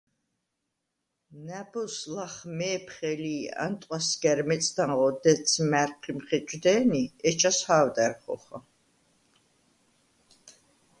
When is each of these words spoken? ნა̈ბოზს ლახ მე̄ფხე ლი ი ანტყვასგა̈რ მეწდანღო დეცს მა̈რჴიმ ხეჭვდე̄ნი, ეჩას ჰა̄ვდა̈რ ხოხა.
ნა̈ბოზს 1.45 1.97
ლახ 2.15 2.35
მე̄ფხე 2.57 3.11
ლი 3.23 3.35
ი 3.45 3.51
ანტყვასგა̈რ 3.65 4.39
მეწდანღო 4.49 5.07
დეცს 5.21 5.53
მა̈რჴიმ 5.71 6.19
ხეჭვდე̄ნი, 6.27 7.03
ეჩას 7.27 7.59
ჰა̄ვდა̈რ 7.65 8.13
ხოხა. 8.21 8.57